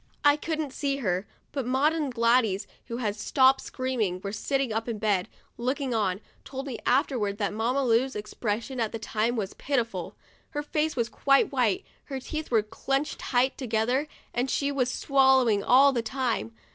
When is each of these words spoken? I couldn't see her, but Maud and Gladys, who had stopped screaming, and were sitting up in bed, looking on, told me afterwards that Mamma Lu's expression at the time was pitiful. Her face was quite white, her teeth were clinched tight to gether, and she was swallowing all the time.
I 0.25 0.35
couldn't 0.35 0.73
see 0.73 0.95
her, 0.97 1.27
but 1.51 1.63
Maud 1.67 1.93
and 1.93 2.11
Gladys, 2.11 2.65
who 2.87 2.97
had 2.97 3.15
stopped 3.15 3.61
screaming, 3.61 4.15
and 4.15 4.23
were 4.23 4.31
sitting 4.31 4.73
up 4.73 4.89
in 4.89 4.97
bed, 4.97 5.29
looking 5.57 5.93
on, 5.93 6.21
told 6.43 6.65
me 6.65 6.79
afterwards 6.87 7.37
that 7.37 7.53
Mamma 7.53 7.83
Lu's 7.85 8.15
expression 8.15 8.79
at 8.79 8.93
the 8.93 8.97
time 8.97 9.35
was 9.35 9.53
pitiful. 9.53 10.15
Her 10.49 10.63
face 10.63 10.95
was 10.95 11.07
quite 11.07 11.51
white, 11.51 11.85
her 12.05 12.19
teeth 12.19 12.49
were 12.49 12.63
clinched 12.63 13.19
tight 13.19 13.59
to 13.59 13.67
gether, 13.67 14.07
and 14.33 14.49
she 14.49 14.71
was 14.71 14.89
swallowing 14.89 15.63
all 15.63 15.91
the 15.93 16.01
time. 16.01 16.55